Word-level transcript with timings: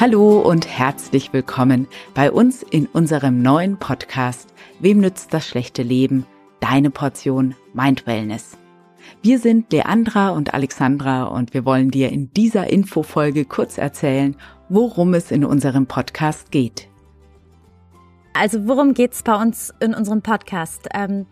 Hallo 0.00 0.40
und 0.40 0.66
herzlich 0.66 1.34
willkommen 1.34 1.86
bei 2.14 2.32
uns 2.32 2.62
in 2.62 2.86
unserem 2.86 3.42
neuen 3.42 3.76
Podcast 3.76 4.48
Wem 4.78 4.96
nützt 4.96 5.34
das 5.34 5.46
schlechte 5.46 5.82
Leben? 5.82 6.24
Deine 6.58 6.88
Portion 6.88 7.54
Mind 7.74 8.06
Wellness. 8.06 8.56
Wir 9.20 9.38
sind 9.38 9.70
Leandra 9.70 10.30
und 10.30 10.54
Alexandra 10.54 11.24
und 11.24 11.52
wir 11.52 11.66
wollen 11.66 11.90
dir 11.90 12.08
in 12.08 12.32
dieser 12.32 12.70
Infofolge 12.70 13.44
kurz 13.44 13.76
erzählen, 13.76 14.36
worum 14.70 15.12
es 15.12 15.30
in 15.30 15.44
unserem 15.44 15.84
Podcast 15.84 16.50
geht. 16.50 16.88
Also 18.32 18.66
worum 18.66 18.94
geht's 18.94 19.22
bei 19.22 19.34
uns 19.34 19.74
in 19.80 19.92
unserem 19.92 20.22
Podcast? 20.22 20.88
Ähm, 20.94 21.26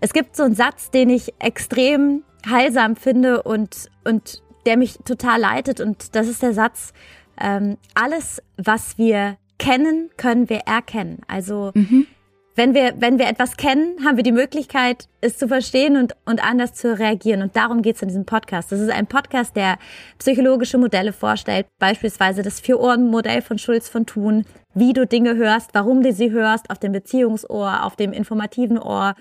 es 0.00 0.12
gibt 0.12 0.34
so 0.34 0.42
einen 0.42 0.56
Satz, 0.56 0.90
den 0.90 1.08
ich 1.08 1.34
extrem 1.38 2.24
heilsam 2.50 2.96
finde 2.96 3.44
und, 3.44 3.92
und 4.02 4.42
der 4.66 4.76
mich 4.76 4.98
total 5.04 5.38
leitet 5.38 5.80
und 5.80 6.16
das 6.16 6.26
ist 6.26 6.42
der 6.42 6.52
Satz, 6.52 6.92
ähm, 7.40 7.76
alles, 7.94 8.42
was 8.56 8.98
wir 8.98 9.36
kennen, 9.58 10.10
können 10.16 10.48
wir 10.48 10.60
erkennen. 10.60 11.20
Also 11.28 11.72
mhm. 11.74 12.06
wenn 12.54 12.74
wir 12.74 12.94
wenn 12.98 13.18
wir 13.18 13.26
etwas 13.26 13.56
kennen, 13.56 14.04
haben 14.04 14.16
wir 14.16 14.24
die 14.24 14.32
Möglichkeit, 14.32 15.08
es 15.20 15.38
zu 15.38 15.48
verstehen 15.48 15.96
und 15.96 16.14
und 16.24 16.44
anders 16.44 16.74
zu 16.74 16.98
reagieren. 16.98 17.42
Und 17.42 17.56
darum 17.56 17.82
geht 17.82 17.96
es 17.96 18.02
in 18.02 18.08
diesem 18.08 18.26
Podcast. 18.26 18.72
Das 18.72 18.80
ist 18.80 18.90
ein 18.90 19.06
Podcast, 19.06 19.56
der 19.56 19.78
psychologische 20.18 20.78
Modelle 20.78 21.12
vorstellt, 21.12 21.66
beispielsweise 21.78 22.42
das 22.42 22.60
Vier-Ohren-Modell 22.60 23.42
von 23.42 23.58
Schulz 23.58 23.88
von 23.88 24.06
Thun, 24.06 24.44
wie 24.74 24.92
du 24.92 25.06
Dinge 25.06 25.36
hörst, 25.36 25.70
warum 25.72 26.02
du 26.02 26.12
sie 26.12 26.30
hörst, 26.30 26.70
auf 26.70 26.78
dem 26.78 26.92
Beziehungsohr, 26.92 27.84
auf 27.84 27.96
dem 27.96 28.12
informativen 28.12 28.78
Ohr. 28.78 29.14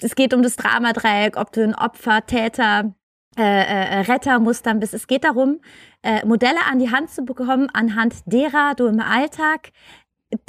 Es 0.00 0.16
geht 0.16 0.34
um 0.34 0.42
das 0.42 0.56
Dramadreieck, 0.56 1.36
ob 1.36 1.52
du 1.52 1.62
ein 1.62 1.76
Opfer, 1.76 2.26
Täter, 2.26 2.92
äh, 3.38 3.42
äh, 3.42 4.00
Rettermustern 4.00 4.80
bist. 4.80 4.94
Es 4.94 5.06
geht 5.06 5.24
darum, 5.24 5.60
äh, 6.02 6.24
Modelle 6.26 6.66
an 6.70 6.78
die 6.78 6.90
Hand 6.90 7.10
zu 7.10 7.22
bekommen, 7.22 7.68
anhand 7.72 8.14
derer 8.26 8.74
du 8.76 8.86
im 8.86 9.00
Alltag 9.00 9.72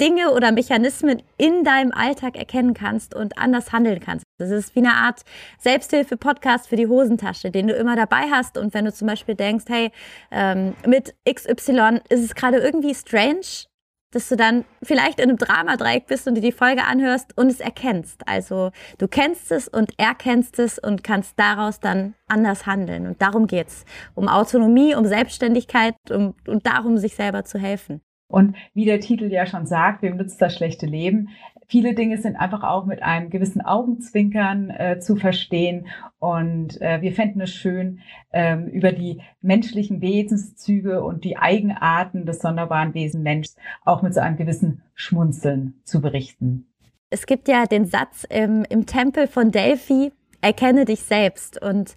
Dinge 0.00 0.32
oder 0.32 0.52
Mechanismen 0.52 1.22
in 1.36 1.64
deinem 1.64 1.92
Alltag 1.92 2.36
erkennen 2.36 2.74
kannst 2.74 3.14
und 3.14 3.38
anders 3.38 3.72
handeln 3.72 4.00
kannst. 4.00 4.24
Das 4.38 4.50
ist 4.50 4.74
wie 4.74 4.80
eine 4.80 4.94
Art 4.94 5.22
Selbsthilfe-Podcast 5.58 6.68
für 6.68 6.76
die 6.76 6.86
Hosentasche, 6.86 7.50
den 7.50 7.68
du 7.68 7.74
immer 7.74 7.96
dabei 7.96 8.30
hast. 8.30 8.56
Und 8.56 8.74
wenn 8.74 8.84
du 8.84 8.92
zum 8.92 9.08
Beispiel 9.08 9.34
denkst, 9.34 9.64
hey, 9.68 9.90
ähm, 10.30 10.74
mit 10.86 11.14
XY 11.28 12.00
ist 12.08 12.24
es 12.24 12.34
gerade 12.34 12.58
irgendwie 12.58 12.94
strange, 12.94 13.66
dass 14.14 14.28
du 14.28 14.36
dann 14.36 14.64
vielleicht 14.82 15.18
in 15.18 15.28
einem 15.28 15.38
Dramadreieck 15.38 16.06
bist 16.06 16.28
und 16.28 16.34
dir 16.34 16.40
die 16.40 16.52
Folge 16.52 16.84
anhörst 16.84 17.36
und 17.36 17.48
es 17.48 17.60
erkennst. 17.60 18.26
Also 18.26 18.70
du 18.98 19.08
kennst 19.08 19.50
es 19.50 19.68
und 19.68 19.98
erkennst 19.98 20.58
es 20.58 20.78
und 20.78 21.02
kannst 21.02 21.38
daraus 21.38 21.80
dann 21.80 22.14
anders 22.28 22.66
handeln. 22.66 23.06
Und 23.06 23.20
darum 23.20 23.46
geht's. 23.46 23.84
Um 24.14 24.28
Autonomie, 24.28 24.94
um 24.94 25.04
Selbstständigkeit 25.04 25.94
um, 26.10 26.34
und 26.46 26.66
darum, 26.66 26.98
sich 26.98 27.14
selber 27.16 27.44
zu 27.44 27.58
helfen. 27.58 28.00
Und 28.34 28.56
wie 28.74 28.84
der 28.84 28.98
Titel 28.98 29.30
ja 29.30 29.46
schon 29.46 29.64
sagt, 29.64 30.02
wem 30.02 30.16
nützt 30.16 30.42
das 30.42 30.56
schlechte 30.56 30.86
Leben? 30.86 31.28
Viele 31.68 31.94
Dinge 31.94 32.18
sind 32.18 32.34
einfach 32.34 32.64
auch 32.64 32.84
mit 32.84 33.00
einem 33.00 33.30
gewissen 33.30 33.60
Augenzwinkern 33.64 34.70
äh, 34.70 34.98
zu 34.98 35.14
verstehen. 35.14 35.86
Und 36.18 36.82
äh, 36.82 37.00
wir 37.00 37.12
fänden 37.12 37.40
es 37.42 37.54
schön, 37.54 38.00
ähm, 38.32 38.66
über 38.66 38.90
die 38.90 39.22
menschlichen 39.40 40.00
Wesenszüge 40.02 41.04
und 41.04 41.22
die 41.22 41.36
Eigenarten 41.36 42.26
des 42.26 42.40
sonderbaren 42.40 42.92
Wesen 42.92 43.22
Mensch 43.22 43.50
auch 43.84 44.02
mit 44.02 44.14
so 44.14 44.20
einem 44.20 44.36
gewissen 44.36 44.82
Schmunzeln 44.94 45.74
zu 45.84 46.00
berichten. 46.00 46.66
Es 47.10 47.26
gibt 47.26 47.46
ja 47.46 47.66
den 47.66 47.86
Satz 47.86 48.26
im, 48.28 48.64
im 48.68 48.84
Tempel 48.84 49.28
von 49.28 49.52
Delphi, 49.52 50.10
erkenne 50.40 50.86
dich 50.86 51.04
selbst. 51.04 51.62
Und 51.62 51.94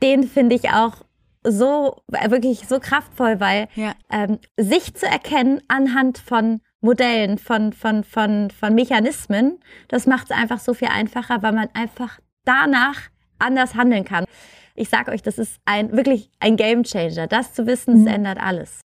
den 0.00 0.22
finde 0.22 0.54
ich 0.54 0.70
auch 0.70 1.02
so 1.42 1.96
wirklich 2.10 2.68
so 2.68 2.80
kraftvoll, 2.80 3.40
weil 3.40 3.68
ja. 3.74 3.94
ähm, 4.10 4.38
sich 4.56 4.94
zu 4.94 5.06
erkennen 5.06 5.60
anhand 5.68 6.18
von 6.18 6.60
Modellen, 6.80 7.38
von, 7.38 7.72
von, 7.72 8.04
von, 8.04 8.50
von 8.50 8.74
Mechanismen, 8.74 9.60
das 9.88 10.06
macht 10.06 10.30
es 10.30 10.36
einfach 10.36 10.58
so 10.58 10.74
viel 10.74 10.88
einfacher, 10.88 11.42
weil 11.42 11.52
man 11.52 11.68
einfach 11.74 12.18
danach 12.44 13.10
anders 13.38 13.74
handeln 13.74 14.04
kann. 14.04 14.24
Ich 14.74 14.88
sage 14.88 15.10
euch, 15.12 15.22
das 15.22 15.38
ist 15.38 15.60
ein 15.64 15.92
wirklich 15.92 16.30
ein 16.40 16.56
Game 16.56 16.84
Changer. 16.84 17.26
Das 17.26 17.52
zu 17.52 17.66
wissen, 17.66 18.02
mhm. 18.02 18.06
ändert 18.06 18.40
alles. 18.40 18.79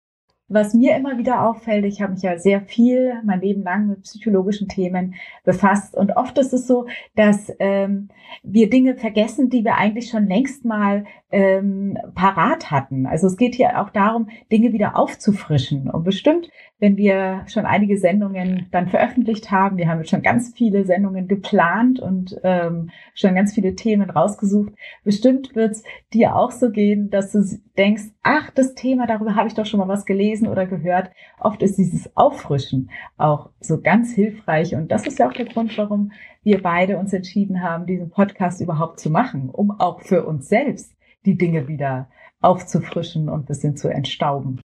Was 0.47 0.75
mir 0.75 0.95
immer 0.95 1.17
wieder 1.17 1.41
auffällt, 1.47 1.85
ich 1.85 2.01
habe 2.01 2.13
mich 2.13 2.21
ja 2.21 2.37
sehr 2.37 2.61
viel 2.61 3.15
mein 3.23 3.41
Leben 3.41 3.63
lang 3.63 3.87
mit 3.87 4.03
psychologischen 4.03 4.67
Themen 4.67 5.15
befasst 5.43 5.95
und 5.95 6.15
oft 6.17 6.37
ist 6.37 6.53
es 6.53 6.67
so, 6.67 6.85
dass 7.15 7.51
ähm, 7.57 8.09
wir 8.43 8.69
Dinge 8.69 8.95
vergessen, 8.95 9.49
die 9.49 9.63
wir 9.63 9.77
eigentlich 9.77 10.09
schon 10.09 10.27
längst 10.27 10.63
mal 10.63 11.05
ähm, 11.31 11.97
parat 12.13 12.69
hatten. 12.69 13.07
Also 13.07 13.27
es 13.27 13.37
geht 13.37 13.55
hier 13.55 13.81
auch 13.81 13.89
darum, 13.89 14.29
Dinge 14.51 14.71
wieder 14.71 14.97
aufzufrischen. 14.97 15.89
Und 15.89 16.03
bestimmt, 16.03 16.49
wenn 16.79 16.97
wir 16.97 17.43
schon 17.47 17.65
einige 17.65 17.97
Sendungen 17.97 18.67
dann 18.71 18.87
veröffentlicht 18.87 19.49
haben, 19.49 19.77
wir 19.77 19.87
haben 19.87 19.99
jetzt 19.99 20.11
schon 20.11 20.21
ganz 20.21 20.53
viele 20.55 20.85
Sendungen 20.85 21.27
geplant 21.27 21.99
und 21.99 22.39
ähm, 22.43 22.89
schon 23.13 23.33
ganz 23.33 23.53
viele 23.53 23.75
Themen 23.75 24.09
rausgesucht, 24.09 24.73
bestimmt 25.03 25.55
wird 25.55 25.71
es 25.71 25.83
dir 26.13 26.35
auch 26.35 26.51
so 26.51 26.69
gehen, 26.69 27.09
dass 27.09 27.31
du 27.31 27.43
denkst, 27.77 28.03
ach, 28.23 28.51
das 28.51 28.75
Thema, 28.75 29.07
darüber 29.07 29.35
habe 29.35 29.47
ich 29.47 29.55
doch 29.55 29.65
schon 29.65 29.79
mal 29.79 29.87
was 29.87 30.05
gelesen 30.05 30.34
oder 30.43 30.65
gehört. 30.65 31.11
Oft 31.39 31.61
ist 31.61 31.77
dieses 31.77 32.15
Auffrischen 32.15 32.89
auch 33.17 33.49
so 33.59 33.81
ganz 33.81 34.13
hilfreich. 34.13 34.75
Und 34.75 34.91
das 34.91 35.07
ist 35.07 35.19
ja 35.19 35.27
auch 35.27 35.33
der 35.33 35.45
Grund, 35.45 35.77
warum 35.77 36.11
wir 36.43 36.61
beide 36.61 36.97
uns 36.97 37.13
entschieden 37.13 37.61
haben, 37.61 37.85
diesen 37.85 38.09
Podcast 38.09 38.61
überhaupt 38.61 38.99
zu 38.99 39.09
machen, 39.09 39.49
um 39.49 39.71
auch 39.79 40.01
für 40.01 40.25
uns 40.25 40.49
selbst 40.49 40.93
die 41.25 41.37
Dinge 41.37 41.67
wieder 41.67 42.09
aufzufrischen 42.41 43.29
und 43.29 43.41
ein 43.41 43.45
bisschen 43.45 43.77
zu 43.77 43.89
entstauben. 43.89 44.61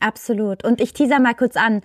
Absolut. 0.00 0.64
Und 0.64 0.80
ich 0.80 0.92
teaser 0.92 1.20
mal 1.20 1.34
kurz 1.34 1.56
an. 1.56 1.82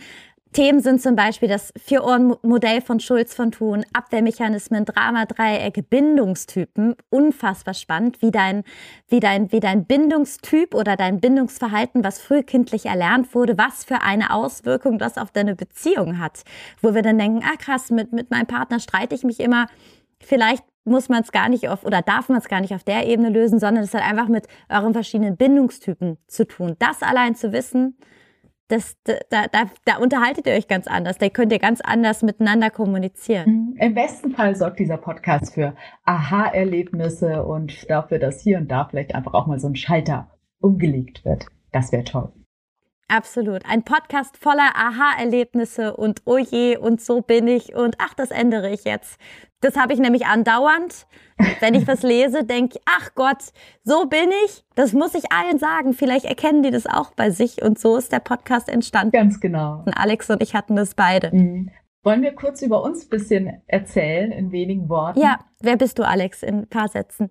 Themen 0.55 0.79
sind 0.79 1.01
zum 1.01 1.17
Beispiel 1.17 1.49
das 1.49 1.73
Vier-Ohren-Modell 1.77 2.79
von 2.79 3.01
Schulz 3.01 3.33
von 3.33 3.51
Thun, 3.51 3.85
Abwehrmechanismen, 3.91 4.85
Dramadreiecke, 4.85 5.83
Bindungstypen. 5.83 6.95
Unfassbar 7.09 7.73
spannend, 7.73 8.21
wie 8.21 8.31
dein, 8.31 8.63
wie 9.09 9.19
dein, 9.19 9.51
wie 9.51 9.59
dein 9.59 9.83
Bindungstyp 9.85 10.73
oder 10.73 10.95
dein 10.95 11.19
Bindungsverhalten, 11.19 12.05
was 12.05 12.21
frühkindlich 12.21 12.85
erlernt 12.85 13.35
wurde, 13.35 13.57
was 13.57 13.83
für 13.83 14.01
eine 14.01 14.33
Auswirkung 14.33 14.97
das 14.97 15.17
auf 15.17 15.29
deine 15.31 15.55
Beziehung 15.55 16.19
hat. 16.19 16.43
Wo 16.81 16.95
wir 16.95 17.01
dann 17.01 17.19
denken, 17.19 17.43
ah 17.43 17.57
krass, 17.57 17.89
mit, 17.91 18.13
mit 18.13 18.31
meinem 18.31 18.47
Partner 18.47 18.79
streite 18.79 19.13
ich 19.13 19.25
mich 19.25 19.41
immer. 19.41 19.67
Vielleicht 20.21 20.63
muss 20.85 21.09
man 21.09 21.21
es 21.21 21.33
gar 21.33 21.49
nicht 21.49 21.67
auf 21.67 21.83
oder 21.83 22.01
darf 22.01 22.29
man 22.29 22.37
es 22.37 22.47
gar 22.47 22.61
nicht 22.61 22.73
auf 22.73 22.85
der 22.85 23.07
Ebene 23.07 23.27
lösen, 23.27 23.59
sondern 23.59 23.83
es 23.83 23.93
hat 23.93 24.03
einfach 24.03 24.29
mit 24.29 24.47
euren 24.69 24.93
verschiedenen 24.93 25.35
Bindungstypen 25.35 26.17
zu 26.27 26.47
tun. 26.47 26.77
Das 26.79 27.03
allein 27.03 27.35
zu 27.35 27.51
wissen, 27.51 27.97
das, 28.67 28.97
da, 29.03 29.47
da, 29.47 29.65
da 29.85 29.97
unterhaltet 29.97 30.47
ihr 30.47 30.53
euch 30.53 30.67
ganz 30.67 30.87
anders. 30.87 31.17
Da 31.17 31.29
könnt 31.29 31.51
ihr 31.51 31.59
ganz 31.59 31.81
anders 31.81 32.23
miteinander 32.23 32.69
kommunizieren. 32.69 33.73
Mhm. 33.75 33.77
Im 33.79 33.93
besten 33.93 34.31
Fall 34.31 34.55
sorgt 34.55 34.79
dieser 34.79 34.97
Podcast 34.97 35.53
für 35.53 35.75
Aha-Erlebnisse 36.05 37.43
und 37.43 37.89
dafür, 37.89 38.19
dass 38.19 38.41
hier 38.41 38.57
und 38.57 38.69
da 38.69 38.85
vielleicht 38.85 39.13
einfach 39.13 39.33
auch 39.33 39.47
mal 39.47 39.59
so 39.59 39.67
ein 39.67 39.75
Schalter 39.75 40.31
umgelegt 40.59 41.25
wird. 41.25 41.45
Das 41.71 41.91
wäre 41.91 42.03
toll. 42.03 42.31
Absolut. 43.07 43.63
Ein 43.69 43.83
Podcast 43.83 44.37
voller 44.37 44.71
Aha-Erlebnisse 44.75 45.95
und 45.95 46.23
oh 46.25 46.39
je, 46.39 46.77
und 46.77 47.01
so 47.01 47.21
bin 47.21 47.47
ich 47.47 47.75
und 47.75 47.97
ach, 47.99 48.15
das 48.15 48.31
ändere 48.31 48.71
ich 48.71 48.83
jetzt. 48.83 49.19
Das 49.65 49.75
habe 49.77 49.93
ich 49.93 49.99
nämlich 49.99 50.27
andauernd. 50.27 51.07
Wenn 51.59 51.73
ich 51.73 51.87
was 51.87 52.03
lese, 52.03 52.43
denke 52.43 52.77
ich, 52.77 52.83
ach 52.85 53.15
Gott, 53.15 53.45
so 53.83 54.05
bin 54.05 54.29
ich. 54.45 54.63
Das 54.75 54.93
muss 54.93 55.15
ich 55.15 55.31
allen 55.31 55.57
sagen. 55.57 55.93
Vielleicht 55.93 56.25
erkennen 56.25 56.61
die 56.61 56.69
das 56.69 56.85
auch 56.85 57.13
bei 57.15 57.31
sich. 57.31 57.63
Und 57.63 57.79
so 57.79 57.97
ist 57.97 58.11
der 58.11 58.19
Podcast 58.19 58.69
entstanden. 58.69 59.11
Ganz 59.11 59.39
genau. 59.39 59.81
Und 59.83 59.97
Alex 59.97 60.29
und 60.29 60.43
ich 60.43 60.53
hatten 60.53 60.75
das 60.75 60.93
beide. 60.93 61.35
Mhm. 61.35 61.71
Wollen 62.03 62.21
wir 62.21 62.35
kurz 62.35 62.61
über 62.61 62.83
uns 62.83 63.05
ein 63.05 63.09
bisschen 63.09 63.63
erzählen 63.65 64.31
in 64.31 64.51
wenigen 64.51 64.87
Worten? 64.87 65.19
Ja, 65.19 65.39
wer 65.65 65.77
bist 65.77 65.99
du, 65.99 66.03
Alex, 66.03 66.43
in 66.43 66.59
ein 66.59 66.67
paar 66.67 66.87
Sätzen? 66.87 67.29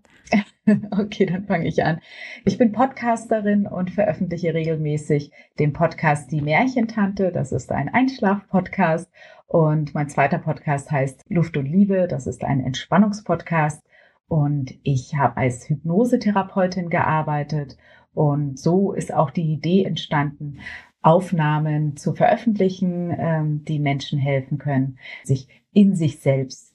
okay, 0.90 1.26
dann 1.26 1.44
fange 1.44 1.66
ich 1.66 1.84
an. 1.84 2.00
Ich 2.44 2.58
bin 2.58 2.72
Podcasterin 2.72 3.66
und 3.66 3.90
veröffentliche 3.90 4.54
regelmäßig 4.54 5.30
den 5.58 5.72
Podcast 5.72 6.30
Die 6.32 6.40
Märchentante. 6.40 7.32
Das 7.32 7.52
ist 7.52 7.72
ein 7.72 7.88
Einschlaf-Podcast. 7.88 9.10
Und 9.46 9.94
mein 9.94 10.08
zweiter 10.08 10.38
Podcast 10.38 10.90
heißt 10.90 11.22
Luft 11.28 11.56
und 11.56 11.66
Liebe. 11.66 12.08
Das 12.08 12.26
ist 12.26 12.44
ein 12.44 12.60
Entspannungspodcast. 12.60 13.82
Und 14.26 14.74
ich 14.82 15.14
habe 15.16 15.36
als 15.36 15.68
Hypnosetherapeutin 15.68 16.90
gearbeitet. 16.90 17.76
Und 18.12 18.58
so 18.58 18.92
ist 18.92 19.12
auch 19.12 19.30
die 19.30 19.52
Idee 19.52 19.84
entstanden, 19.84 20.58
Aufnahmen 21.02 21.96
zu 21.96 22.14
veröffentlichen, 22.14 23.14
ähm, 23.16 23.64
die 23.66 23.78
Menschen 23.78 24.18
helfen 24.18 24.58
können, 24.58 24.98
sich 25.22 25.48
in 25.72 25.94
sich 25.94 26.20
selbst 26.20 26.74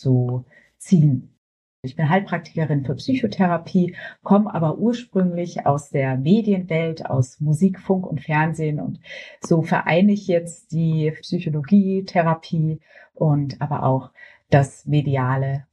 zurückzuziehen. 0.00 1.34
Ich 1.82 1.96
bin 1.96 2.10
Heilpraktikerin 2.10 2.84
für 2.84 2.94
Psychotherapie, 2.94 3.96
komme 4.22 4.52
aber 4.54 4.76
ursprünglich 4.76 5.64
aus 5.64 5.88
der 5.88 6.18
Medienwelt, 6.18 7.06
aus 7.06 7.40
Musik, 7.40 7.80
Funk 7.80 8.06
und 8.06 8.20
Fernsehen 8.20 8.80
und 8.80 9.00
so 9.40 9.62
vereine 9.62 10.12
ich 10.12 10.26
jetzt 10.26 10.72
die 10.72 11.10
Psychologie, 11.22 12.04
Therapie 12.04 12.80
und 13.14 13.62
aber 13.62 13.84
auch 13.84 14.10
das 14.50 14.84
Mediale 14.84 15.64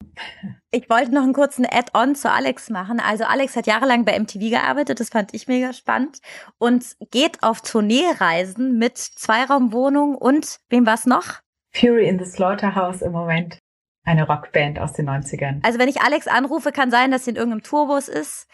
Ich 0.71 0.89
wollte 0.89 1.13
noch 1.13 1.23
einen 1.23 1.33
kurzen 1.33 1.65
Add-on 1.65 2.15
zu 2.15 2.31
Alex 2.31 2.69
machen. 2.69 2.99
Also 2.99 3.25
Alex 3.25 3.55
hat 3.55 3.67
jahrelang 3.67 4.05
bei 4.05 4.17
MTV 4.17 4.49
gearbeitet, 4.49 4.99
das 4.99 5.09
fand 5.09 5.33
ich 5.33 5.47
mega 5.47 5.73
spannend 5.73 6.19
und 6.57 6.95
geht 7.11 7.43
auf 7.43 7.61
Tourneereisen 7.61 8.77
mit 8.77 8.97
Zweiraumwohnung 8.97 10.15
und 10.15 10.59
wem 10.69 10.85
war's 10.85 11.05
noch? 11.05 11.41
Fury 11.73 12.07
in 12.07 12.17
the 12.17 12.25
Slaughterhouse 12.25 13.01
im 13.01 13.11
Moment. 13.11 13.59
Eine 14.07 14.25
Rockband 14.25 14.79
aus 14.79 14.93
den 14.93 15.09
90ern. 15.09 15.59
Also 15.63 15.79
wenn 15.79 15.89
ich 15.89 16.01
Alex 16.01 16.27
anrufe, 16.27 16.71
kann 16.71 16.91
sein, 16.91 17.11
dass 17.11 17.25
sie 17.25 17.31
in 17.31 17.35
irgendeinem 17.35 17.63
Tourbus 17.63 18.07
ist 18.07 18.47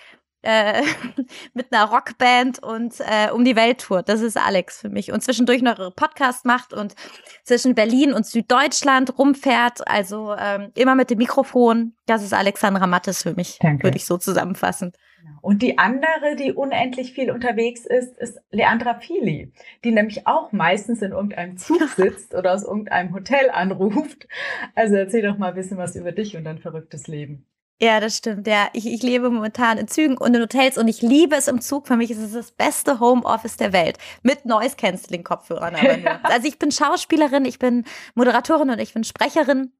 äh, 0.43 0.83
mit 1.53 1.73
einer 1.73 1.85
Rockband 1.85 2.61
und 2.61 2.99
äh, 2.99 3.31
um 3.31 3.43
die 3.43 3.55
Welt 3.55 3.81
tourt. 3.81 4.07
Das 4.09 4.21
ist 4.21 4.37
Alex 4.37 4.79
für 4.81 4.89
mich. 4.89 5.11
Und 5.11 5.23
zwischendurch 5.23 5.61
noch 5.61 5.79
ihre 5.79 5.91
Podcast 5.91 6.45
macht 6.45 6.73
und 6.73 6.95
zwischen 7.43 7.75
Berlin 7.75 8.13
und 8.13 8.25
Süddeutschland 8.25 9.17
rumfährt. 9.17 9.87
Also 9.87 10.35
ähm, 10.37 10.71
immer 10.75 10.95
mit 10.95 11.09
dem 11.09 11.17
Mikrofon. 11.17 11.93
Das 12.05 12.23
ist 12.23 12.33
Alexandra 12.33 12.85
Mattes 12.85 13.23
für 13.23 13.33
mich, 13.33 13.57
Danke. 13.59 13.83
würde 13.83 13.97
ich 13.97 14.05
so 14.05 14.17
zusammenfassen. 14.17 14.91
Genau. 15.21 15.37
Und 15.41 15.61
die 15.61 15.77
andere, 15.77 16.35
die 16.37 16.51
unendlich 16.51 17.13
viel 17.13 17.31
unterwegs 17.31 17.85
ist, 17.85 18.17
ist 18.17 18.39
Leandra 18.51 18.99
Fili, 18.99 19.53
die 19.83 19.91
nämlich 19.91 20.27
auch 20.27 20.51
meistens 20.51 21.01
in 21.01 21.11
irgendeinem 21.11 21.57
Zug 21.57 21.81
sitzt 21.95 22.35
oder 22.35 22.53
aus 22.53 22.63
irgendeinem 22.63 23.13
Hotel 23.13 23.49
anruft. 23.49 24.27
Also 24.75 24.95
erzähl 24.95 25.21
doch 25.21 25.37
mal 25.37 25.49
ein 25.49 25.55
bisschen 25.55 25.77
was 25.77 25.95
über 25.95 26.11
dich 26.11 26.35
und 26.35 26.43
dein 26.43 26.59
verrücktes 26.59 27.07
Leben. 27.07 27.45
Ja, 27.81 27.99
das 27.99 28.17
stimmt. 28.17 28.47
Ja, 28.47 28.69
ich, 28.73 28.85
ich 28.87 29.01
lebe 29.01 29.29
momentan 29.29 29.77
in 29.77 29.87
Zügen 29.87 30.17
und 30.17 30.33
in 30.33 30.41
Hotels 30.41 30.77
und 30.77 30.87
ich 30.87 31.01
liebe 31.01 31.35
es 31.35 31.47
im 31.47 31.59
Zug. 31.59 31.87
Für 31.87 31.97
mich 31.97 32.11
ist 32.11 32.19
es 32.19 32.31
das 32.31 32.51
beste 32.51 32.99
Homeoffice 32.99 33.57
der 33.57 33.73
Welt. 33.73 33.97
Mit 34.21 34.45
Noise 34.45 34.75
Cancelling 34.77 35.23
Kopfhörern 35.23 35.75
aber 35.75 35.97
nur. 35.97 36.19
Also 36.23 36.47
ich 36.47 36.59
bin 36.59 36.71
Schauspielerin, 36.71 37.45
ich 37.45 37.59
bin 37.59 37.83
Moderatorin 38.15 38.69
und 38.69 38.79
ich 38.79 38.93
bin 38.93 39.03
Sprecherin. 39.03 39.73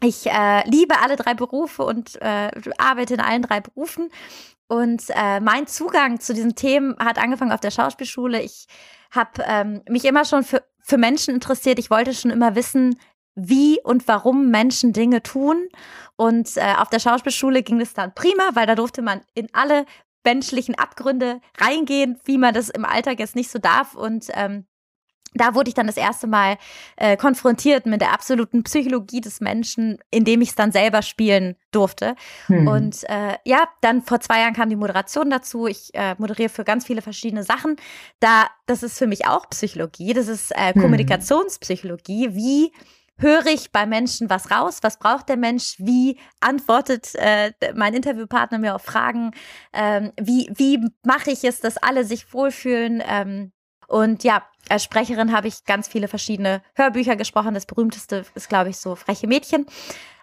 Ich 0.00 0.26
äh, 0.26 0.68
liebe 0.68 1.00
alle 1.00 1.16
drei 1.16 1.34
Berufe 1.34 1.84
und 1.84 2.20
äh, 2.22 2.50
arbeite 2.78 3.14
in 3.14 3.20
allen 3.20 3.42
drei 3.42 3.60
Berufen. 3.60 4.10
Und 4.68 5.04
äh, 5.10 5.40
mein 5.40 5.66
Zugang 5.66 6.20
zu 6.20 6.34
diesen 6.34 6.54
Themen 6.54 6.96
hat 6.98 7.18
angefangen 7.18 7.52
auf 7.52 7.60
der 7.60 7.70
Schauspielschule. 7.70 8.40
Ich 8.42 8.66
habe 9.10 9.42
ähm, 9.46 9.82
mich 9.88 10.04
immer 10.04 10.24
schon 10.24 10.44
für, 10.44 10.62
für 10.82 10.98
Menschen 10.98 11.34
interessiert. 11.34 11.78
Ich 11.78 11.90
wollte 11.90 12.14
schon 12.14 12.30
immer 12.30 12.54
wissen, 12.54 12.98
wie 13.38 13.80
und 13.82 14.08
warum 14.08 14.50
Menschen 14.50 14.92
Dinge 14.92 15.22
tun. 15.22 15.68
Und 16.16 16.56
äh, 16.56 16.74
auf 16.76 16.88
der 16.88 16.98
Schauspielschule 16.98 17.62
ging 17.62 17.80
es 17.80 17.94
dann 17.94 18.14
prima, 18.14 18.50
weil 18.54 18.66
da 18.66 18.74
durfte 18.74 19.02
man 19.02 19.20
in 19.34 19.48
alle 19.52 19.86
menschlichen 20.24 20.74
Abgründe 20.74 21.40
reingehen, 21.58 22.18
wie 22.24 22.38
man 22.38 22.52
das 22.52 22.68
im 22.68 22.84
Alltag 22.84 23.18
jetzt 23.20 23.36
nicht 23.36 23.50
so 23.50 23.58
darf. 23.58 23.94
Und 23.94 24.26
ähm, 24.34 24.66
da 25.34 25.54
wurde 25.54 25.68
ich 25.68 25.74
dann 25.74 25.86
das 25.86 25.96
erste 25.96 26.26
Mal 26.26 26.56
äh, 26.96 27.16
konfrontiert 27.16 27.86
mit 27.86 28.00
der 28.00 28.12
absoluten 28.12 28.62
Psychologie 28.62 29.20
des 29.20 29.40
Menschen, 29.40 29.98
indem 30.10 30.40
ich 30.40 30.50
es 30.50 30.54
dann 30.54 30.72
selber 30.72 31.02
spielen 31.02 31.56
durfte. 31.70 32.14
Hm. 32.46 32.66
Und 32.66 33.04
äh, 33.08 33.36
ja, 33.44 33.68
dann 33.80 34.02
vor 34.02 34.20
zwei 34.20 34.40
Jahren 34.40 34.54
kam 34.54 34.70
die 34.70 34.76
Moderation 34.76 35.30
dazu. 35.30 35.66
Ich 35.66 35.90
äh, 35.94 36.14
moderiere 36.18 36.48
für 36.48 36.64
ganz 36.64 36.86
viele 36.86 37.02
verschiedene 37.02 37.44
Sachen. 37.44 37.76
Da, 38.20 38.48
das 38.66 38.82
ist 38.82 38.98
für 38.98 39.06
mich 39.06 39.26
auch 39.26 39.48
Psychologie. 39.50 40.14
Das 40.14 40.28
ist 40.28 40.50
äh, 40.52 40.72
hm. 40.72 40.82
Kommunikationspsychologie. 40.82 42.34
Wie 42.34 42.72
höre 43.18 43.46
ich 43.46 43.72
bei 43.72 43.86
Menschen 43.86 44.30
was 44.30 44.50
raus? 44.50 44.78
Was 44.82 44.98
braucht 44.98 45.28
der 45.28 45.36
Mensch? 45.36 45.74
Wie 45.78 46.18
antwortet 46.40 47.14
äh, 47.14 47.52
mein 47.74 47.94
Interviewpartner 47.94 48.58
mir 48.58 48.74
auf 48.74 48.82
Fragen? 48.82 49.32
Ähm, 49.72 50.12
wie 50.20 50.50
wie 50.54 50.88
mache 51.04 51.30
ich 51.30 51.44
es, 51.44 51.60
dass 51.60 51.76
alle 51.76 52.04
sich 52.04 52.32
wohlfühlen? 52.32 53.02
Ähm, 53.06 53.52
und 53.88 54.22
ja, 54.22 54.42
als 54.68 54.84
Sprecherin 54.84 55.32
habe 55.32 55.48
ich 55.48 55.64
ganz 55.64 55.88
viele 55.88 56.08
verschiedene 56.08 56.62
Hörbücher 56.74 57.16
gesprochen. 57.16 57.54
Das 57.54 57.66
berühmteste 57.66 58.24
ist, 58.34 58.48
glaube 58.48 58.70
ich, 58.70 58.76
so 58.76 58.94
Freche 58.94 59.26
Mädchen. 59.26 59.66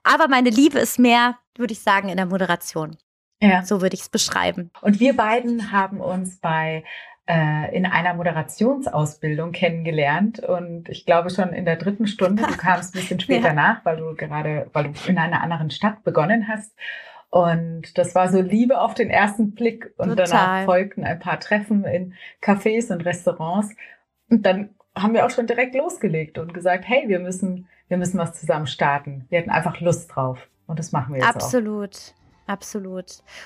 Aber 0.03 0.27
meine 0.27 0.51
Liebe 0.51 0.79
ist 0.79 0.99
mehr, 0.99 1.39
würde 1.57 1.73
ich 1.73 1.81
sagen, 1.81 2.09
in 2.09 2.17
der 2.17 2.27
Moderation. 2.27 2.95
Ja. 3.41 3.65
So 3.65 3.81
würde 3.81 3.95
ich 3.95 4.01
es 4.01 4.09
beschreiben. 4.09 4.71
Und 4.81 4.99
wir 4.99 5.15
beiden 5.15 5.71
haben 5.71 5.99
uns 5.99 6.39
bei 6.39 6.83
in 7.27 7.87
einer 7.87 8.13
Moderationsausbildung 8.13 9.51
kennengelernt 9.51 10.41
und 10.41 10.89
ich 10.89 11.07
glaube 11.07 11.31
schon 11.31 11.53
in 11.53 11.65
der 11.65 11.75
dritten 11.75 12.05
Stunde, 12.05 12.43
du 12.43 12.55
kamst 12.57 12.93
ein 12.93 12.99
bisschen 12.99 13.19
später 13.19 13.47
ja. 13.47 13.53
nach, 13.53 13.83
weil 13.83 13.97
du 13.97 14.13
gerade, 14.13 14.69
weil 14.73 14.83
du 14.83 14.91
in 15.07 15.17
einer 15.17 15.41
anderen 15.41 15.71
Stadt 15.71 16.03
begonnen 16.03 16.47
hast. 16.47 16.75
Und 17.31 17.97
das 17.97 18.13
war 18.13 18.29
so 18.29 18.39
Liebe 18.39 18.79
auf 18.79 18.93
den 18.93 19.09
ersten 19.09 19.55
Blick. 19.55 19.91
Und 19.97 20.09
Total. 20.09 20.25
danach 20.25 20.65
folgten 20.65 21.03
ein 21.03 21.19
paar 21.19 21.39
Treffen 21.39 21.83
in 21.83 22.13
Cafés 22.41 22.93
und 22.93 23.03
Restaurants. 23.03 23.75
Und 24.29 24.45
dann 24.45 24.75
haben 24.95 25.13
wir 25.13 25.25
auch 25.25 25.31
schon 25.31 25.47
direkt 25.47 25.75
losgelegt 25.75 26.37
und 26.37 26.53
gesagt, 26.53 26.87
hey, 26.87 27.09
wir 27.09 27.19
müssen, 27.19 27.67
wir 27.87 27.97
müssen 27.97 28.19
was 28.19 28.39
zusammen 28.39 28.67
starten. 28.67 29.25
Wir 29.29 29.39
hatten 29.39 29.49
einfach 29.49 29.81
Lust 29.81 30.15
drauf. 30.15 30.47
Und 30.67 30.77
das 30.79 30.91
machen 30.91 31.13
wir 31.13 31.21
jetzt 31.21 31.35
Absolut. 31.35 31.67
auch. 31.67 31.83
Absolut. 31.83 32.15
Absolut. 32.47 33.05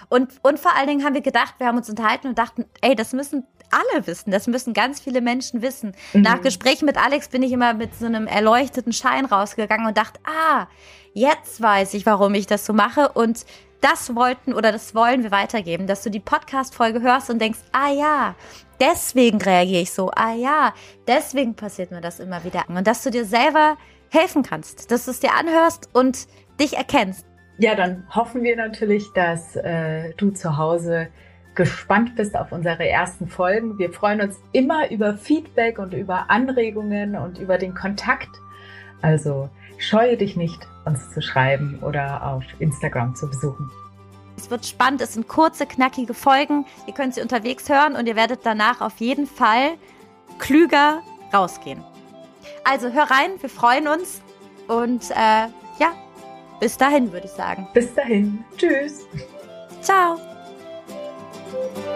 Und, 0.10 0.34
und 0.44 0.60
vor 0.60 0.76
allen 0.76 0.88
Dingen 0.88 1.06
haben 1.06 1.14
wir 1.14 1.22
gedacht, 1.22 1.56
wir 1.58 1.68
haben 1.68 1.78
uns 1.78 1.90
unterhalten 1.90 2.28
und 2.28 2.38
dachten, 2.38 2.66
ey, 2.82 2.96
das 2.96 3.14
müssen 3.14 3.46
alle 3.72 4.08
wissen. 4.08 4.32
Das 4.32 4.48
müssen 4.48 4.74
ganz 4.74 5.00
viele 5.00 5.22
Menschen 5.22 5.62
wissen. 5.62 5.94
Mhm. 6.14 6.22
Nach 6.22 6.42
Gesprächen 6.42 6.86
mit 6.86 6.98
Alex 6.98 7.30
bin 7.30 7.44
ich 7.44 7.52
immer 7.52 7.74
mit 7.74 7.96
so 7.96 8.06
einem 8.06 8.28
erleuchteten 8.28 8.94
Schein 8.94 9.26
rausgegangen 9.26 9.88
und 9.88 9.98
dachte, 9.98 10.20
ah, 10.26 10.68
jetzt 11.14 11.62
weiß 11.62 11.94
ich, 11.94 12.06
warum 12.06 12.34
ich 12.34 12.48
das 12.48 12.66
so 12.66 12.74
mache. 12.74 13.10
Und 13.10 13.46
das 13.82 14.16
wollten 14.16 14.54
oder 14.54 14.72
das 14.72 14.94
wollen 14.94 15.24
wir 15.24 15.32
weitergeben, 15.32 15.88
dass 15.88 16.04
du 16.04 16.10
die 16.10 16.20
Podcast-Folge 16.20 17.02
hörst 17.02 17.30
und 17.30 17.40
denkst, 17.40 17.60
ah 17.72 17.92
ja, 17.92 18.36
deswegen 18.80 19.42
reagiere 19.42 19.82
ich 19.82 19.92
so. 19.92 20.12
Ah 20.16 20.34
ja, 20.34 20.74
deswegen 21.08 21.56
passiert 21.56 21.92
mir 21.92 22.02
das 22.02 22.20
immer 22.20 22.44
wieder. 22.44 22.66
Und 22.68 22.86
dass 22.88 23.04
du 23.04 23.10
dir 23.10 23.26
selber 23.26 23.78
helfen 24.10 24.44
kannst, 24.44 24.92
dass 24.92 25.06
du 25.06 25.12
es 25.12 25.20
dir 25.20 25.34
anhörst 25.34 25.90
und 25.94 26.28
dich 26.60 26.76
erkennst. 26.76 27.26
Ja, 27.58 27.76
dann 27.76 28.08
hoffen 28.10 28.44
wir 28.44 28.56
natürlich, 28.56 29.12
dass 29.14 29.56
äh, 29.56 30.14
du 30.16 30.32
zu 30.32 30.58
Hause 30.58 31.10
gespannt 31.60 32.16
bist 32.16 32.38
auf 32.38 32.54
unsere 32.54 32.88
ersten 32.88 33.28
Folgen. 33.28 33.78
Wir 33.78 33.92
freuen 33.92 34.22
uns 34.22 34.38
immer 34.54 34.90
über 34.92 35.16
Feedback 35.16 35.78
und 35.78 35.94
über 35.94 36.30
Anregungen 36.30 37.18
und 37.18 37.38
über 37.38 37.58
den 37.58 37.76
Kontakt. 37.76 38.30
Also 39.02 39.50
scheue 39.78 40.16
dich 40.16 40.38
nicht, 40.38 40.66
uns 40.86 41.12
zu 41.14 41.22
schreiben 41.22 41.78
oder 41.82 42.26
auf 42.26 42.46
Instagram 42.60 43.14
zu 43.14 43.28
besuchen. 43.28 43.70
Es 44.38 44.50
wird 44.50 44.66
spannend, 44.66 45.02
es 45.02 45.16
sind 45.16 45.28
kurze, 45.28 45.66
knackige 45.66 46.14
Folgen. 46.14 46.66
Ihr 46.88 46.94
könnt 46.94 47.16
sie 47.16 47.22
unterwegs 47.22 47.68
hören 47.68 47.98
und 47.98 48.08
ihr 48.08 48.16
werdet 48.16 48.46
danach 48.46 48.80
auf 48.80 49.02
jeden 49.02 49.28
Fall 49.28 49.72
klüger 50.38 51.02
rausgehen. 51.34 51.84
Also 52.64 52.88
hör 52.94 53.12
rein, 53.12 53.32
wir 53.42 53.50
freuen 53.50 53.90
uns 53.90 54.22
und 54.70 55.12
äh, 55.12 55.50
ja, 55.78 55.92
bis 56.62 56.78
dahin 56.78 57.12
würde 57.12 57.26
ich 57.26 57.34
sagen. 57.34 57.68
Bis 57.74 57.94
dahin. 57.94 58.46
Tschüss. 58.56 59.06
Ciao. 59.82 60.29
Thank 61.52 61.78
you. 61.78 61.89